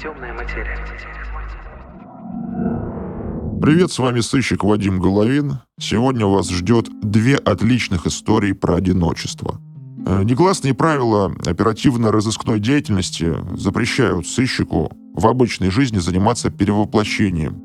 [0.00, 0.78] Темная материя.
[3.60, 5.58] Привет, с вами сыщик Вадим Головин.
[5.78, 9.60] Сегодня вас ждет две отличных истории про одиночество.
[10.06, 17.62] Э, негласные правила оперативно-розыскной деятельности запрещают сыщику в обычной жизни заниматься перевоплощением.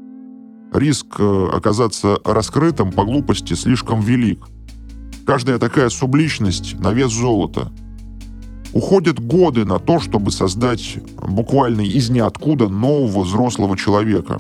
[0.72, 4.46] Риск э, оказаться раскрытым по глупости слишком велик.
[5.26, 7.72] Каждая такая субличность на вес золота–
[8.74, 14.40] Уходят годы на то, чтобы создать буквально из ниоткуда нового взрослого человека.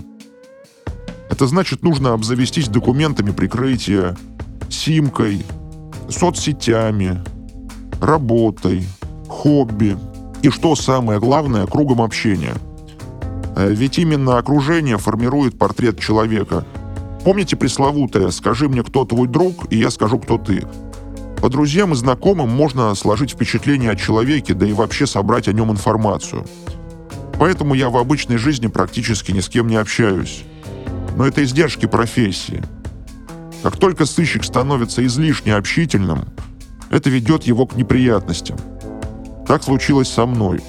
[1.30, 4.18] Это значит, нужно обзавестись документами прикрытия,
[4.70, 5.44] симкой,
[6.10, 7.24] соцсетями,
[8.02, 8.84] работой,
[9.28, 9.98] хобби
[10.42, 12.56] и, что самое главное, кругом общения.
[13.56, 16.66] Э, ведь именно окружение формирует портрет человека.
[17.24, 20.66] Помните пресловутое «скажи мне, кто твой друг, и я скажу, кто ты».
[21.42, 25.72] По друзьям и знакомым можно сложить впечатление о человеке, да и вообще собрать о нем
[25.72, 26.46] информацию.
[27.40, 30.44] Поэтому я в обычной жизни практически ни с кем не общаюсь.
[31.16, 32.62] Но это издержки профессии.
[33.64, 36.26] Как только сыщик становится излишне общительным,
[36.90, 38.58] это ведет его к неприятностям.
[39.48, 40.62] Так случилось со мной.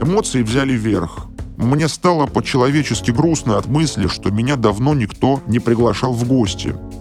[0.00, 1.26] Эмоции взяли верх.
[1.56, 6.76] Мне стало по-человечески грустно от мысли, что меня давно никто не приглашал в гости–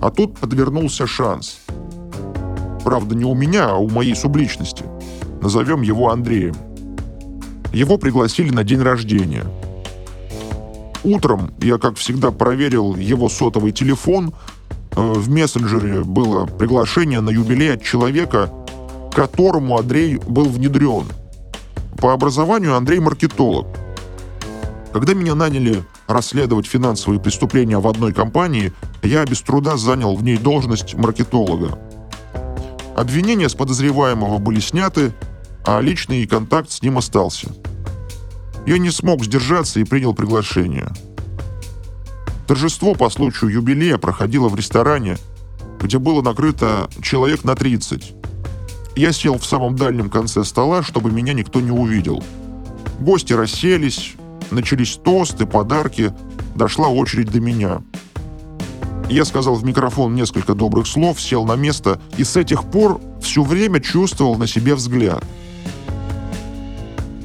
[0.00, 1.60] а тут подвернулся шанс.
[2.84, 4.84] Правда, не у меня, а у моей субличности.
[5.42, 6.54] Назовем его Андреем.
[7.72, 9.44] Его пригласили на день рождения.
[11.04, 14.32] Утром я, как всегда, проверил его сотовый телефон.
[14.92, 18.50] Э, в мессенджере было приглашение на юбилей от человека,
[19.14, 21.04] которому Андрей был внедрен.
[21.98, 23.66] По образованию Андрей маркетолог.
[24.92, 30.36] Когда меня наняли расследовать финансовые преступления в одной компании, я без труда занял в ней
[30.36, 31.78] должность маркетолога.
[32.96, 35.14] Обвинения с подозреваемого были сняты,
[35.64, 37.48] а личный контакт с ним остался.
[38.66, 40.88] Я не смог сдержаться и принял приглашение.
[42.46, 45.16] Торжество по случаю юбилея проходило в ресторане,
[45.80, 48.12] где было накрыто человек на 30.
[48.96, 52.22] Я сел в самом дальнем конце стола, чтобы меня никто не увидел.
[52.98, 54.14] Гости расселись,
[54.50, 56.12] начались тосты, подарки,
[56.54, 57.82] дошла очередь до меня.
[59.10, 63.42] Я сказал в микрофон несколько добрых слов, сел на место и с этих пор все
[63.42, 65.24] время чувствовал на себе взгляд.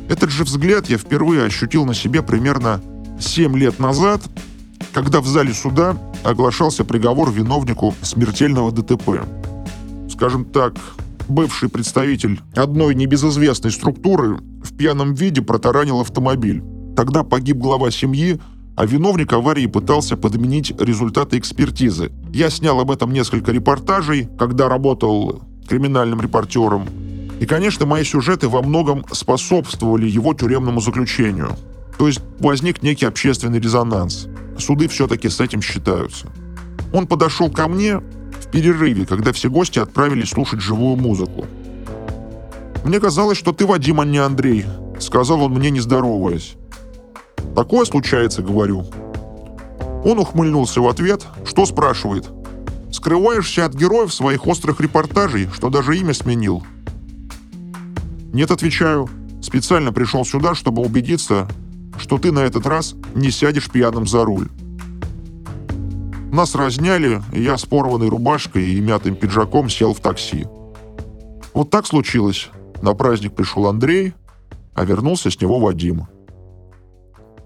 [0.09, 2.81] Этот же взгляд я впервые ощутил на себе примерно
[3.19, 4.19] 7 лет назад,
[4.93, 9.21] когда в зале суда оглашался приговор виновнику смертельного ДТП.
[10.09, 10.73] Скажем так,
[11.27, 16.63] бывший представитель одной небезызвестной структуры в пьяном виде протаранил автомобиль.
[16.95, 18.39] Тогда погиб глава семьи,
[18.75, 22.11] а виновник аварии пытался подменить результаты экспертизы.
[22.33, 26.87] Я снял об этом несколько репортажей, когда работал криминальным репортером.
[27.39, 31.55] И, конечно, мои сюжеты во многом способствовали его тюремному заключению.
[31.97, 34.27] То есть возник некий общественный резонанс.
[34.57, 36.27] Суды все-таки с этим считаются.
[36.93, 41.45] Он подошел ко мне в перерыве, когда все гости отправились слушать живую музыку.
[42.83, 44.65] «Мне казалось, что ты Вадим, а не Андрей»,—
[44.99, 46.55] сказал он мне, не здороваясь.
[47.55, 48.85] Такое случается, говорю.
[50.03, 52.29] Он ухмыльнулся в ответ, что спрашивает.
[52.91, 56.63] Скрываешься от героев своих острых репортажей, что даже имя сменил?
[58.33, 59.09] Нет, отвечаю.
[59.41, 61.47] Специально пришел сюда, чтобы убедиться,
[61.97, 64.49] что ты на этот раз не сядешь пьяным за руль.
[66.31, 70.45] Нас разняли, и я с порванной рубашкой и мятым пиджаком сел в такси.
[71.53, 72.49] Вот так случилось.
[72.81, 74.13] На праздник пришел Андрей,
[74.73, 76.07] а вернулся с него Вадим.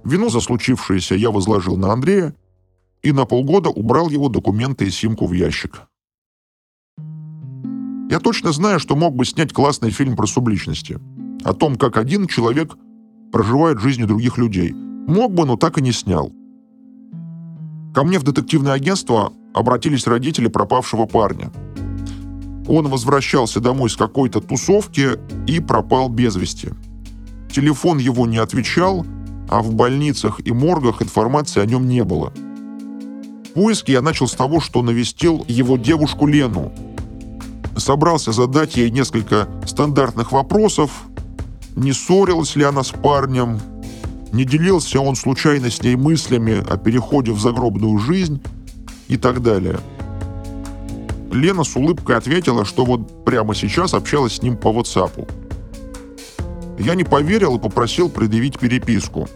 [0.04, 2.34] Вину за случившееся я возложил на Андрея
[3.02, 5.82] и на полгода убрал его документы и симку в ящик.
[8.10, 11.00] Я точно знаю, что мог бы снять классный фильм про субличности.
[11.44, 12.76] О том, как один человек
[13.32, 14.74] проживает жизни других людей.
[14.74, 16.32] Мог бы, но так и не снял.
[17.94, 21.52] Ко мне в детективное агентство обратились родители пропавшего парня.
[22.68, 25.12] Он возвращался домой с какой-то тусовки
[25.48, 26.70] и пропал без вести.
[27.52, 29.06] Телефон его не отвечал–
[29.50, 32.32] а в больницах и моргах информации о нем не было.
[33.54, 36.72] Поиски я начал с того, что навестил его девушку Лену.
[37.76, 40.92] Собрался задать ей несколько стандартных вопросов,
[41.76, 43.60] не ссорилась ли она с парнем,
[44.32, 48.42] не делился он случайно с ней мыслями о переходе в загробную жизнь
[49.08, 49.80] и так далее.
[51.32, 55.28] Лена с улыбкой ответила, что вот прямо сейчас общалась с ним по WhatsApp.
[56.80, 59.28] Я не поверил и попросил предъявить переписку.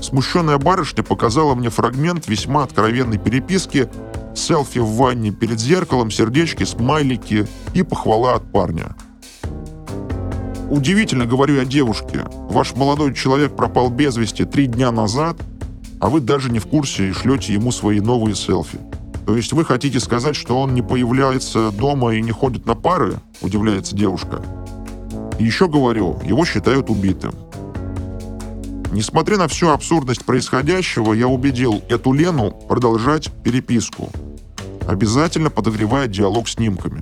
[0.00, 3.88] Смущенная барышня показала мне фрагмент весьма откровенной переписки,
[4.34, 8.94] селфи в ванне перед зеркалом, сердечки, смайлики и похвала от парня.
[10.68, 15.36] Удивительно, говорю я девушке, ваш молодой человек пропал без вести три дня назад,
[16.00, 18.78] а вы даже не в курсе и шлете ему свои новые селфи.
[19.24, 23.14] То есть вы хотите сказать, что он не появляется дома и не ходит на пары?
[23.40, 24.42] Удивляется девушка.
[25.42, 27.34] Еще говорю, его считают убитым.
[28.92, 34.10] Несмотря на всю абсурдность происходящего, я убедил эту Лену продолжать переписку,
[34.86, 37.00] обязательно подогревая диалог снимками.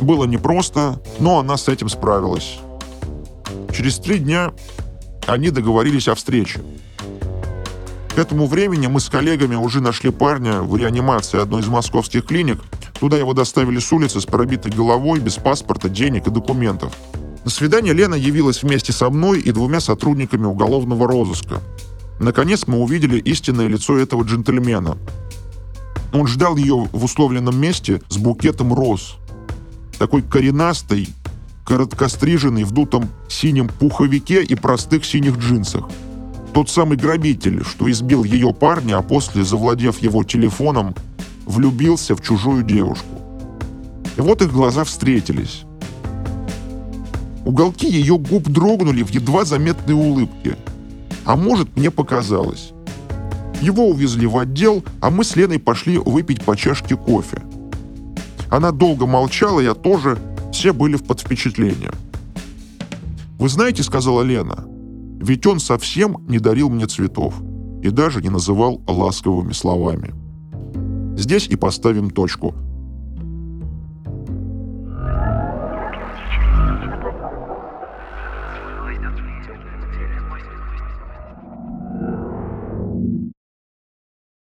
[0.00, 2.58] Было непросто, но она с этим справилась.
[3.72, 4.52] Через три дня
[5.26, 6.60] они договорились о встрече.
[8.14, 12.60] К этому времени мы с коллегами уже нашли парня в реанимации одной из московских клиник.
[13.04, 16.96] Туда его доставили с улицы с пробитой головой, без паспорта, денег и документов.
[17.44, 21.60] На свидание Лена явилась вместе со мной и двумя сотрудниками уголовного розыска.
[22.18, 24.96] Наконец мы увидели истинное лицо этого джентльмена.
[26.14, 29.16] Он ждал ее в условленном месте с букетом роз.
[29.98, 31.10] Такой коренастый,
[31.66, 35.90] короткостриженный, в дутом синем пуховике и простых синих джинсах–
[36.54, 40.94] тот самый грабитель, что избил ее парня, а после, завладев его телефоном,
[41.44, 43.20] влюбился в чужую девушку.
[44.16, 45.64] И вот их глаза встретились.
[47.44, 50.56] Уголки ее губ дрогнули в едва заметной улыбке.
[51.24, 52.72] А может, мне показалось.
[53.60, 57.42] Его увезли в отдел, а мы с Леной пошли выпить по чашке кофе.
[58.50, 60.18] Она долго молчала, я тоже,
[60.52, 61.94] все были под впечатлением.
[63.38, 64.64] «Вы знаете,— сказала Лена,
[65.20, 67.34] ведь он совсем не дарил мне цветов
[67.82, 70.14] и даже не называл ласковыми словами.
[71.16, 72.54] Здесь и поставим точку.